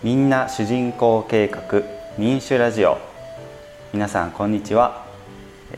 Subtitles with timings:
[0.00, 1.82] みんな主人公計画
[2.16, 2.98] 民主ラジオ。
[3.92, 5.04] 皆さんこんにちは。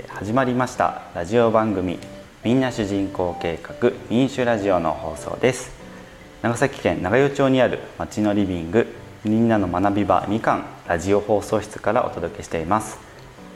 [0.09, 1.05] 始まりました。
[1.15, 1.99] ラジオ番組
[2.45, 5.73] みんな主人公計画民主ラジオの放送です。
[6.43, 8.89] 長崎県長与町にある町のリビング
[9.25, 12.99] みんなの学び場みかんラジオ放送室からお届けしています。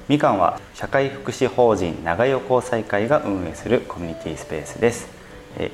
[0.08, 5.08] みかんは社会福祉法人長与交際会が運営するコミュニティスペースです。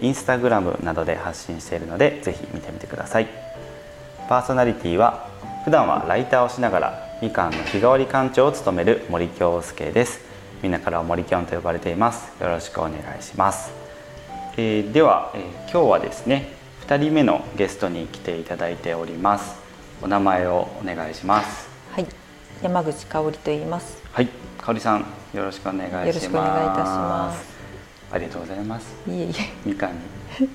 [0.01, 3.29] インスタグラムなどで発信しているのでぜひ見てみてください。
[4.31, 5.29] パーソナリティは
[5.65, 10.21] 普段はライターをしながらみかんの日替わり館長を務める森京介です。
[10.63, 12.41] みんなからは森京と呼ばれています。
[12.41, 13.73] よろしくお願いします、
[14.57, 16.53] えーでは、えー今日はですね
[16.87, 19.57] 2人目のゲストに来ていただいております。
[20.01, 21.69] お名前をお願いします。
[21.91, 22.07] はい、
[22.63, 24.01] 山口香織と言います。
[24.13, 24.29] はい。
[24.61, 26.07] 香織さんよろしくお願いします。
[26.07, 27.45] よろしくお願いいたします。
[28.13, 28.95] ありがとうございます。
[29.09, 29.35] いえい
[29.67, 29.99] みかんに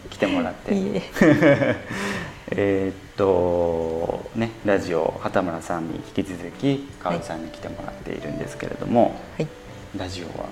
[0.09, 0.73] 来てもらって。
[0.73, 1.01] え、いえ、
[2.55, 9.47] えーっとねラジオ畑村さんに引き続き香織さんに来てもらっているんですけれども、はい。
[9.97, 10.47] ラジオは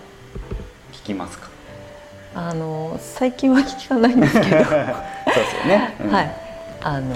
[0.93, 1.49] 聞きますか？
[2.35, 4.83] あの最近は聞かないんですけど、 そうですよ
[5.67, 6.11] ね、うん。
[6.11, 6.35] はい。
[6.81, 7.15] あの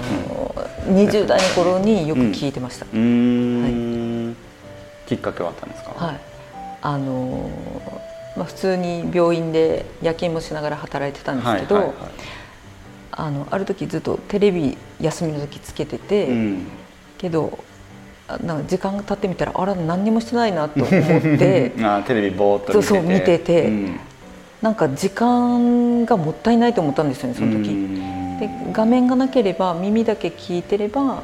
[0.86, 2.86] 20代の頃によく聞いてました。
[2.86, 4.36] うーん、
[5.06, 5.92] きっかけはあったんですか？
[5.96, 6.16] はい。
[6.82, 7.50] あの
[8.36, 12.10] まあ普通に病院で夜勤もしながら働いてたんですけど、はいはいはい
[13.18, 16.66] あのある時ずっとテレビ休みの時つけてて、うん。
[17.18, 17.58] けど。
[18.28, 22.86] あなんか時間が経ってみたらあら何にもしてないなと思って あーテレビぼーっと見てて。
[22.86, 23.64] そうそう見てて。
[23.64, 24.00] うん。
[24.60, 27.70] なんか時間がもったいないと思ったんですよねその時。
[27.70, 28.38] うん。
[28.38, 31.08] で画面がなければ耳だけ聞いてれば、うん。
[31.08, 31.18] あ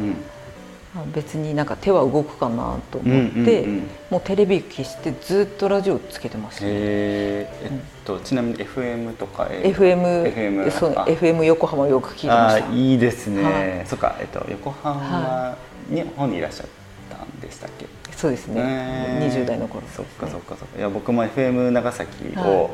[1.13, 7.65] 別になんか手は動くかなとうん思って、うんうんもうテレビ消してずっとラジオつけてました、えー。
[7.65, 7.71] えっ
[8.05, 12.73] と、ちなみに FM とか、えー FM, FM そうあ FM 横浜よく聞いてました。
[12.73, 13.87] いいですね、はい。
[13.87, 15.57] そっか、えっと、横浜
[15.89, 16.67] に本にいらっしゃっ
[17.11, 17.87] たんでしたっけ？
[18.17, 18.63] そうですね。
[18.63, 20.79] ね20代の頃そっかそっかそっか。
[20.79, 22.71] いや僕も FM 長崎はを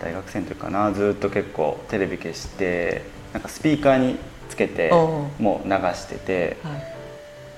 [0.00, 3.02] 大学生の時かなずっと結構テレビ消して
[3.34, 4.16] なんかスピーカーに
[4.48, 6.89] つけてうんもう流しててはい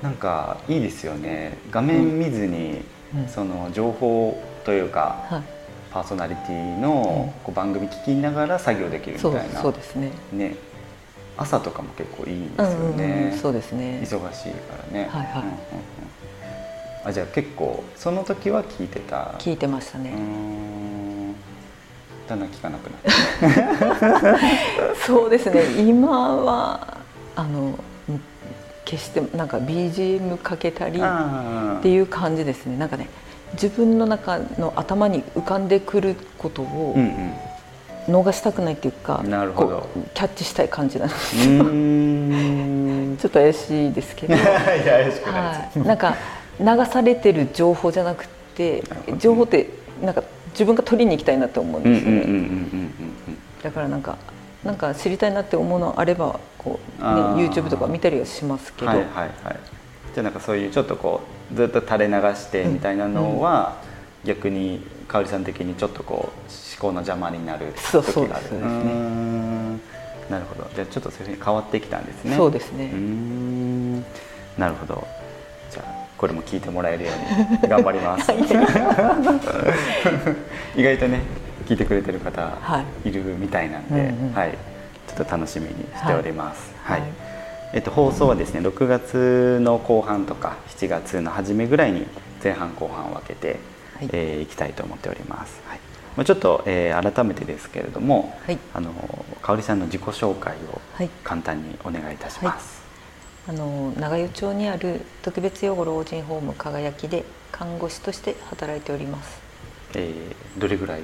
[0.03, 1.59] なんかいいですよね。
[1.71, 2.83] 画面見ずに
[3.15, 3.29] うん。
[3.29, 5.43] その情報というかはい。
[5.93, 9.61] パーソナリティのこう番組聞きながら作業できるみたそいうな。
[9.61, 10.11] そうですね。
[10.33, 10.57] ね。
[11.37, 13.31] 朝とかも結構いいですよね。
[13.33, 14.01] うんそうですね。
[14.03, 15.09] 忙しいからね。
[15.11, 15.43] はいはい。
[15.43, 15.57] うんうんうん。
[17.05, 19.35] あじゃあ結構その時は聞いてた。
[19.39, 20.13] 聞いてましたね、
[22.29, 24.41] だんだん聞かなくなって
[25.05, 25.65] そうですね。
[25.79, 26.99] 今は
[27.37, 27.75] あのうん
[28.85, 32.77] 決してなんか BGM かけたりっていう感じですね。
[32.77, 33.09] なんかね
[33.55, 37.35] 自分の中の頭に浮かんでくることをうんうん。
[38.09, 39.89] 逃したくないっていうか、なるほど。
[40.13, 43.17] キャッチしたい感じなんですうーん。
[43.21, 45.79] ちょっと怪しいですけど、 いや怪しくないです。
[45.79, 46.17] はい、なんか
[46.59, 48.27] 流されてる情報じゃなく
[48.57, 48.83] て
[49.19, 49.71] 情報って
[50.03, 53.39] なんか自分が取りに行きたいなって思うんうんうですよね、んうんうんうんうん。
[53.63, 54.17] だからなんか
[54.65, 59.31] なんか知りたいなって思うのあればこう、ね、YouTube とか見たりはしますけど、はいはいはい。
[60.15, 63.83] じゃあなんかそういうちょっとこうずっと垂れ流してみたいなのは、
[64.25, 68.13] 逆に香織さん的にちょっとこう思考の邪魔になる時がある。
[68.13, 68.61] そうですね。
[70.31, 70.71] なるほど。
[70.75, 72.37] じゃあちょっとそういうふうに変わってきたんですね。
[72.37, 72.85] そうですね。
[72.85, 74.01] うーん。
[74.57, 75.07] なるほど。
[75.71, 78.31] じゃあこれも聞いてもらえるように頑張ります。
[80.77, 81.42] 意外とね
[81.73, 83.11] 聞いてくれてる方はい。
[83.11, 84.35] るみたいなんで、うんうん。
[84.35, 84.59] はい。
[85.09, 86.75] ちょっと楽しみにしております。
[86.83, 87.11] はい、はい。
[87.73, 92.07] えっと、放送はですね6月の後半とか7月の初めぐらいに
[92.45, 93.59] 前半後半を分けて、
[93.97, 94.11] はい。
[94.13, 95.79] えーいきたいと思っております、はい。
[96.15, 98.59] まあ、ちょっと、えー改めてですけれども、はい。
[98.75, 98.93] あの
[99.41, 101.09] 香織さんの自己紹介をはい。
[101.25, 102.83] 簡単にお願いいたします、
[103.49, 109.41] あの長与町にある特別養護老人ホーム輝きで看護師として働いております。
[109.95, 111.01] えーどれぐらい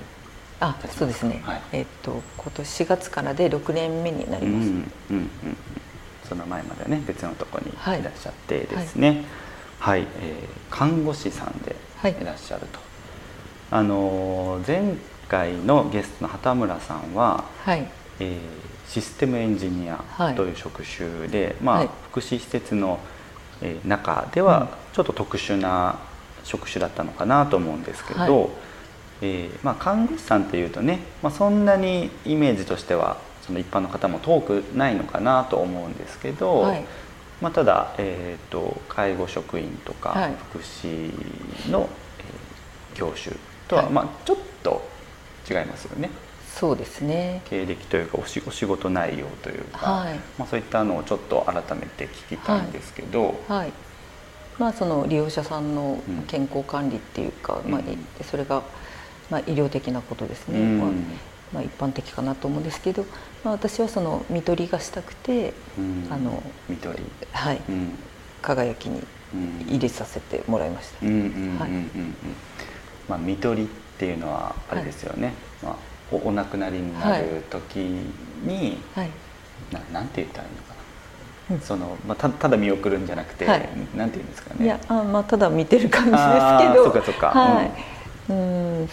[0.60, 1.60] あそうですね、はい。
[1.72, 5.31] えっと今年4月からで6年目になります、んうんうん
[6.28, 8.00] その前まではね別のところにはい。
[8.00, 9.25] いらっしゃってですね。
[9.78, 12.16] はい、えー看護師さんではい。
[12.20, 12.78] いらっしゃると、
[13.70, 14.94] あのー前
[15.28, 17.88] 回のゲストの畑村さんは、はい。
[18.20, 18.38] えー
[18.88, 20.34] システムエンジニアはい。
[20.34, 21.90] という職種で、まあはい。
[22.11, 22.99] 福祉施設の、
[23.62, 24.46] えー中でうん。
[24.49, 25.99] はちょっと特殊な
[26.44, 28.50] 職種だったのかなと思うんですけど、はい
[29.20, 36.85] えーまあ、看護師さんっていうとね、まあ、そんなにイメージとしてはその一般の方も遠くないのかなと思うんですけど、はい。
[37.41, 40.35] まあ、ただ、えー、と介護職員とかはい。
[40.50, 41.12] 福祉
[41.70, 41.88] の、
[42.19, 43.37] えー業種
[43.69, 43.93] とは、はい。
[43.93, 44.82] まあ、ちょっと
[45.49, 46.11] 違いますよね。
[46.53, 47.43] そうですね。
[47.44, 50.14] 経歴というかおしお仕事内容というか、はい。
[50.37, 53.73] まあ、そういったのをちょっと改めて聞きたいんですけど、はい。
[54.59, 56.23] まあその利用者さんのうん。
[56.25, 57.99] 健康管理っていうか、まあうんい
[58.29, 58.62] それが
[59.30, 60.78] まあ医療的なことですね、うん。
[60.78, 60.90] まあ
[61.54, 63.06] まあ、一般的かなと思うんですけど、
[63.42, 66.06] まあ、私はその看取りがしたくて、うん。
[66.10, 67.92] あの見取り、はい、うん。
[68.42, 69.02] 輝きに
[69.34, 71.04] うん入れさせてもらいました、
[73.08, 75.76] まあ見取りっていうのはあれですよね、まあ、
[76.12, 79.10] おお亡くなりになる時に、はい。
[79.72, 80.75] ななんて言ったらいいのか
[81.50, 81.60] な、うん。
[81.60, 83.69] そのまあ、たただ見送るんじゃなくて、はい。
[83.94, 84.64] なんて言うんですかね。
[84.64, 86.22] いやあまあただ見てる感じです
[86.69, 86.84] けど。
[86.84, 87.28] そうかそうか。
[87.28, 87.66] はい。
[87.66, 87.98] うん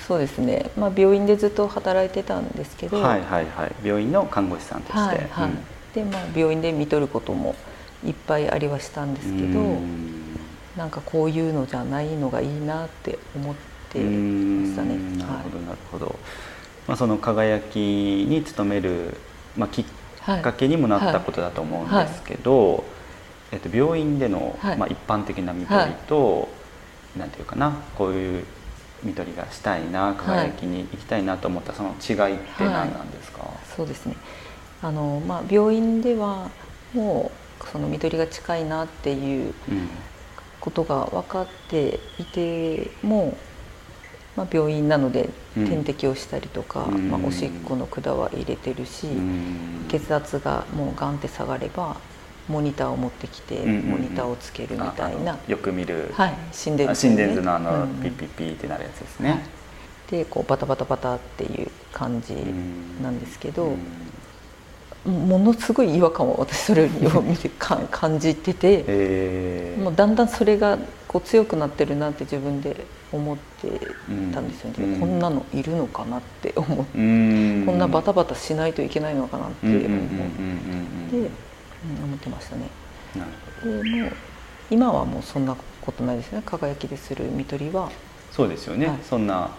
[0.08, 3.72] そうですね、まあ、病院でずっと働いてたんですけど、はいはいはい。
[3.84, 5.50] 病院の看護師さんとして、はいはい。
[5.50, 5.58] うん。
[5.94, 7.56] でまあ、病院で見とることも
[8.06, 10.40] いっぱいありはしたんですけど、うん。
[10.78, 13.56] なんかこういうのじゃないのがいいなって思っ
[13.90, 14.04] てま
[14.68, 14.96] したね。
[14.96, 15.18] うん。
[15.18, 16.16] なるほどなるほど、
[16.88, 19.18] まあ、その輝きに勤める、
[19.58, 19.86] まあ、きっ
[20.22, 20.42] はい。
[20.42, 22.84] かけにもなったことだと思うんですけど、
[23.52, 24.78] えっと、病院での、はい。
[24.78, 26.50] まあ、一般的な見取りと、
[27.16, 28.44] なんていうかなこういう
[29.06, 33.48] 見取りがしたいな輝きに行きたいなと思ったその違いって何なんですか、
[33.78, 34.16] そうですね。
[34.82, 36.50] あの、まあ、病院では
[36.94, 37.32] も
[37.62, 39.88] うその見取りが近いなっていううん。
[40.60, 43.38] ことが分かっていても、
[44.36, 45.68] まあ、病院なのでうん。
[45.68, 47.12] 点滴をしたりとか、うん。
[47.12, 49.86] まあ、おしっこの管は入れてるし、うん。
[49.88, 51.98] 血圧がもうガンって下がれば
[52.48, 53.86] モニターを持ってきて、うんうんうん。
[53.92, 55.38] モニターをつけるみたいな。
[55.48, 59.32] よく見る、はい、心電あ図、心電図のあの、うんピッピッピーってなるやつですはい。
[59.32, 59.46] ね。
[60.10, 63.02] でこうバタバタバタっていう感じうん。
[63.02, 63.76] なんですけど、
[65.06, 65.28] うん。
[65.28, 66.88] ものすごい違和感を私それを
[67.22, 69.82] 見て か感じてて、えー。
[69.84, 70.78] もうだんだんそれが
[71.08, 73.80] こう強くなってるなって自分で思って
[74.34, 75.00] たんですよね、うん。
[75.00, 77.64] こんなのいるのかなって思って、うん。
[77.66, 79.80] こんなバタバタしないといけないのかなって思っ
[81.10, 81.30] て、
[82.00, 82.70] うん思ってましたね。
[83.64, 84.12] でもう
[84.70, 86.42] 今はもうそんなことないですね。
[86.46, 87.90] 輝きでする看取りは。
[88.32, 88.98] そうですよね、はい。
[89.04, 89.50] そんな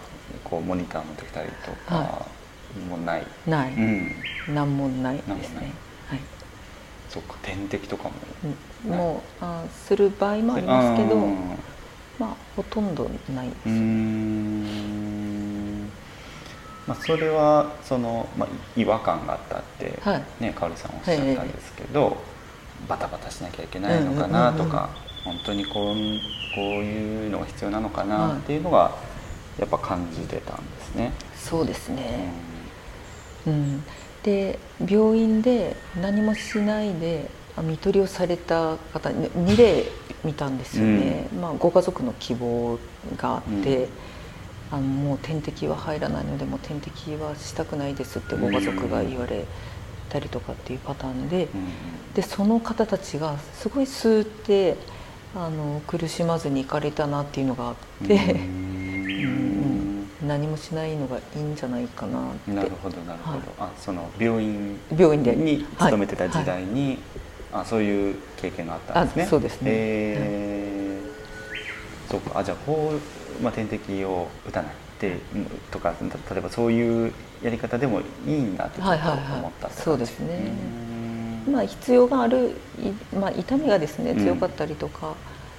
[0.43, 2.25] こうモニター持ってきたりとかは
[2.89, 4.11] もない、ない、うん。
[4.53, 5.71] 何もないですね。
[6.07, 6.19] はい。
[7.09, 8.11] そっか点滴とかも
[8.85, 8.91] うん。
[8.91, 11.59] もうあする場合もありますけど、うん
[12.19, 13.59] まあほとんどないです。
[13.65, 14.86] うーん
[16.87, 20.23] まあ、それはその、まあ、違和感があったって、はい。
[20.39, 22.17] ねかおりさんおっしゃったんですけど、
[22.87, 24.89] バタバタしなきゃいけないのかなとか、
[25.23, 25.95] 本当にこう
[26.55, 28.95] こういうのが必要なのかなっていうのが
[29.59, 31.11] やっぱ感じてたんですね。
[31.35, 32.29] そうですね、
[33.45, 33.83] うん、
[34.23, 39.85] で病院で何もしないであ看取りをされた方に2例
[40.23, 42.77] 見たんですよね、まあ、ご家族の希望
[43.17, 43.89] があって、うん
[44.71, 49.45] あのもう点滴は入らないのでもう点滴はしたくないですってご家族が言われ
[50.09, 51.49] たりとかっていうパターンで、うん
[52.17, 54.75] でその方たちがすごいスーって
[55.35, 57.75] あの苦しまずに行かれたなっていうのがあっ
[58.07, 58.35] て、
[60.25, 62.51] 何もしないのがいいんじゃないかなって。
[62.51, 63.43] なるほどなるほど、はい。
[63.59, 65.35] あその病院病院で。
[65.35, 66.97] に勤めてた時代に、
[67.53, 69.23] あそういう経験があったんですね。
[69.23, 69.69] あそうですね。
[69.69, 70.86] えー
[72.09, 72.39] そうか。
[72.39, 72.93] あじゃあこ
[73.39, 79.39] う、まあ、点滴を打たないってうんとか例えばそういうやり方でもいいんだってちょっとはいはいはい。
[79.39, 79.81] 思ったって感じ。
[79.83, 80.51] そうですね。
[81.47, 81.53] うん。
[81.53, 84.19] まあ、必要がある、いまあ、痛みがですねうん。
[84.19, 85.15] 強かったりとか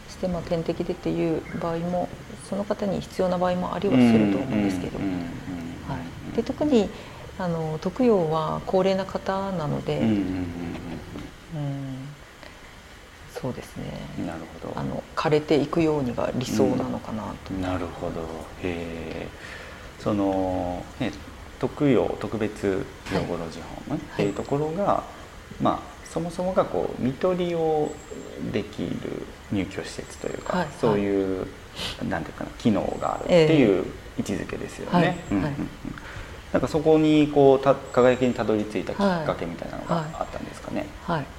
[0.08, 2.08] して、まあ、点滴でっていう場合も
[2.48, 5.18] その方に必要な場合もありはすると思うんですけど、うんうんうん。
[5.86, 5.98] は
[6.32, 6.90] い、で特に
[7.38, 10.20] あの特養は高齢な方なので、うんうんうんう
[10.67, 10.67] ん
[13.40, 13.84] そうですね。
[14.18, 14.78] うんなるほど。
[14.78, 18.20] あの枯れていくようにが理想なのかなと、なるほど。
[18.62, 19.28] へえ。
[20.00, 21.12] その、ね、
[21.60, 25.04] 特養特別養護老人ホームっていうところが、
[25.60, 27.92] まあそもそもがこう看取りを
[28.52, 31.46] できる入居施設というか、はいそういう、
[32.08, 33.84] なんていうかな機能があるっていう
[34.18, 34.92] 位置づけですよね。
[34.92, 35.16] はいはい。
[35.30, 35.52] うんうんうん。
[36.52, 40.04] なんかそこにこうた輝きにたどり着いたきっかけみたいなのがはい。
[40.14, 40.86] あったんですかね。
[41.04, 41.37] はい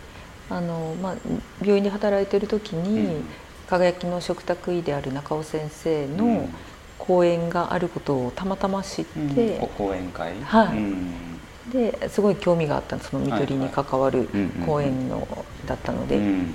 [0.49, 1.15] あのまあ、
[1.61, 3.23] 病院で働いてる時に、うん。
[3.69, 6.49] 輝きの食卓医である中尾先生うのん。
[6.97, 9.67] 講演があることをたまたま知って、うん。
[9.69, 10.77] 講演会、はい。
[10.77, 11.39] うん。
[11.71, 14.27] ですごい興味があったその看取りに関わる
[14.65, 16.53] 講演のだったので、うん。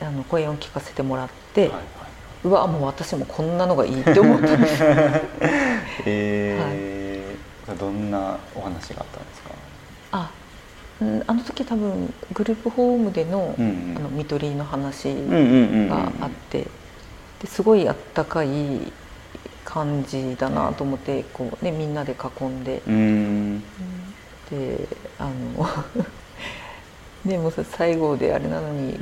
[0.00, 1.82] あの講演を聞かせてもらって、はいはい
[2.44, 4.56] うわもう私もこんなのがいいって思った。
[4.56, 4.82] んです
[6.04, 9.51] えーどんなお話があったんですか？
[11.02, 13.96] あうんあの時多分グループホームでの,、うんうん。
[13.96, 16.66] あの看取りの話があって
[17.40, 18.92] ですごいあったかい
[19.64, 23.60] 感じだなと思ってこう、ね、みんなで囲んで、うん。
[24.50, 25.66] であの
[27.24, 28.98] でもさ最後であれなのに、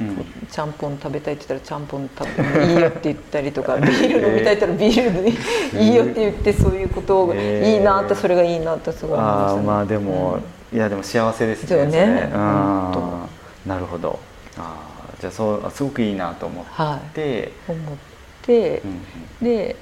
[0.50, 5.88] ちゃんぽん食べたいって言ったらちゃんぽん食べていいよって言ったりとか ビール飲みたいって言ったらビールでい。
[5.92, 9.60] いよって言ってそういうことをいいなってそれがいいなってすごい思いましたね。
[9.60, 10.38] あーまあでも、
[10.72, 12.30] いやでも幸せですねね。
[12.32, 12.40] うん。
[12.40, 13.28] 本
[13.66, 14.18] なるほど。
[14.56, 17.14] あーじゃあそうあすごくいいなと思っはい。
[17.14, 17.96] て、思っ
[18.42, 19.00] て、うん
[19.44, 19.76] で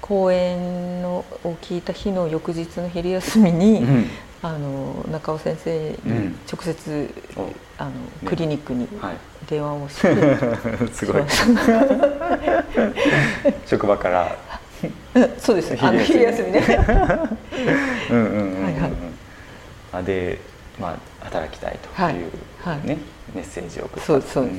[0.00, 3.88] 公演のを聞いた日の翌日の昼休みに、うん。
[3.88, 4.06] うん
[4.42, 6.36] あの中尾先生にうん。
[6.52, 7.48] 直接、お
[7.78, 7.92] あの
[8.26, 9.16] クリニックにはい。
[9.48, 10.14] 電話をして、
[10.92, 11.22] すごい。
[13.66, 14.36] 職場から。
[15.14, 15.74] うんそうです。
[15.80, 16.60] あの昼休みね。
[18.10, 18.92] うんうんうんうんうんはいはいあ
[20.02, 20.40] で
[20.80, 22.14] まあ働きたいという、はい
[22.78, 22.86] はい。
[22.86, 22.98] ね
[23.34, 24.06] メッセージを送った。
[24.06, 24.56] そうそうです。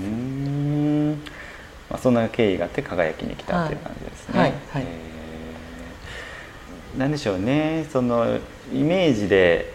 [1.89, 4.39] まあそんな経緯があって輝きに来たっていう感じですね。
[4.39, 4.83] はいはい。
[4.85, 5.15] えー
[6.97, 7.85] でしょうね。
[7.91, 8.39] その
[8.73, 9.73] イメージで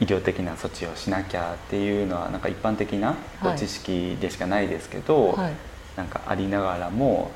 [0.00, 3.14] 医療的な措置をしなきゃっていうのはなんか一般的な
[3.56, 5.52] 知識でしかないですけど、はい。
[5.96, 7.30] なんかありながらも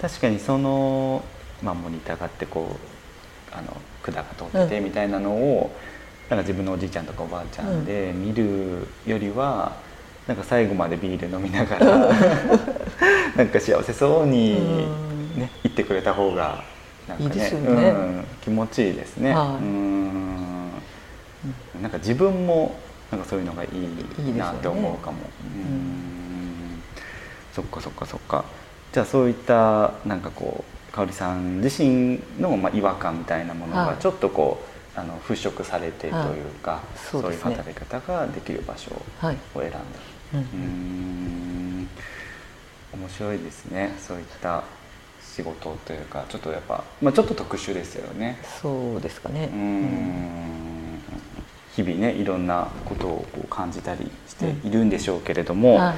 [0.00, 1.24] 確かにその、
[1.62, 4.84] まあ、モニターがあってこうあの管が通っててうん。
[4.84, 5.74] みたいなのを、
[6.32, 9.76] なんか自分のおじいちゃんとかおばあちゃんで見るよりは、
[10.26, 11.86] なんか最後までビール飲みながら
[13.36, 15.12] なんか幸せそうに、うん。
[15.72, 16.64] ってくれた方が
[17.08, 17.90] なんかいいですよね。
[17.90, 19.34] うん、気持ちいいですね。
[19.34, 19.62] はい。
[19.62, 20.70] うん。
[21.82, 22.76] なんか自分も
[23.10, 25.18] なんかそういうのがいいなって思うかも。
[25.54, 25.60] うん。
[25.60, 26.82] うん。
[27.52, 28.44] そっかそっかそっか。
[28.92, 33.96] じゃあそういったなんかこう香織さん自身のまあ違和感みたいなものがはい。
[33.96, 36.98] ちょっとこうあの払拭されてというか、はい。
[36.98, 37.52] そそううですね。
[37.52, 39.78] いう働き方ができる場所はい、を選んだ。
[40.34, 41.88] うんうーん。
[42.94, 43.94] 面白いですね。
[44.06, 44.62] そういった
[45.34, 48.38] 仕事というかちょっとやっぱまあちょっと特殊ですよね。
[48.60, 49.48] そうですかね。
[49.52, 51.02] うーん。
[51.74, 55.94] 日々ねいろんなことをこう感じたりしているんでしょうけれども、は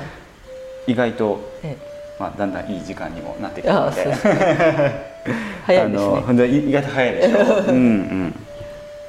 [0.87, 0.93] い。
[0.93, 1.77] 意外と、え
[2.21, 5.81] まあ、だんだんいい時間にもなってきたので早いですね。
[5.83, 7.39] あの本当に意外と早いでしょ。
[7.39, 7.77] う、 うんう
[8.27, 8.47] ん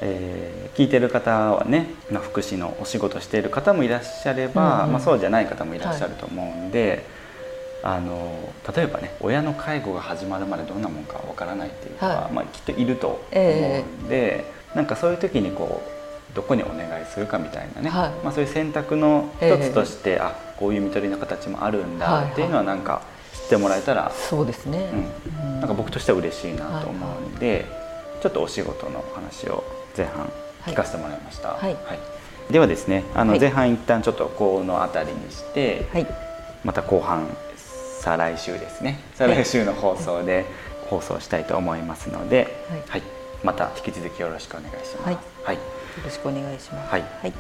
[0.02, 7.06] えー聞いてる方はね、まあ、福祉のお仕事している方もいらっしゃれば、うんうんまあ、そうじゃない方もいらっしゃると思うんで、
[7.82, 12.34] あの例えばね親の介護が始まるまでどんなもんかわからないっていうか、はい。
[12.34, 14.44] まあ、きっといると思えうんで、
[14.76, 15.82] なんかそういう時にこ
[16.32, 18.10] うどこにお願いするかみたいなね、はい。
[18.22, 23.02] まあ、そういう選択の一つとして、あこういう看取りの形もあるんだっていうのはなんか
[23.34, 24.90] 知ってもらえたら、そうですね、
[25.42, 27.66] うん、なんか僕としては嬉しいなと思うんで、
[28.22, 29.64] ちょっとお仕事の話を
[29.96, 30.32] 前半
[30.66, 31.76] 聞かせてもらいました、はい。
[32.52, 33.40] ではですねあのはい。
[33.40, 36.08] 前半一旦ちょっとこの辺りにして、はい。
[36.64, 37.28] また後半
[38.00, 39.00] 再来週ですね。
[39.16, 40.46] 再来週の放送で
[40.90, 42.56] 放送したいと思いますので、
[42.88, 43.04] はい。
[43.44, 44.98] また引き続きよろしくお願いします。
[45.04, 45.18] はい。
[45.44, 45.56] はい。
[45.56, 45.62] よ
[46.04, 46.92] ろしくお願いします。
[46.92, 47.02] はい。
[47.22, 47.34] はい、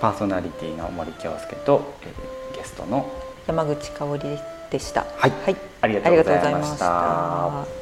[0.00, 3.08] パーソナリティの森京介と、えーゲストの
[3.46, 4.38] 山口香織
[4.70, 5.06] でした。
[5.16, 5.32] はい。
[5.80, 7.79] ありがとうございました